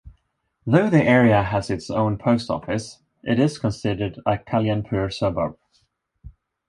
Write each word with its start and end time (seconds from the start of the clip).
Though 0.65 0.89
the 0.89 1.03
area 1.03 1.43
has 1.43 1.69
its 1.69 1.91
own 1.91 2.17
post 2.17 2.49
office, 2.49 3.03
it 3.21 3.39
is 3.39 3.59
considered 3.59 4.17
a 4.25 4.39
Kalyanpur 4.39 5.13
suburb. 5.13 5.59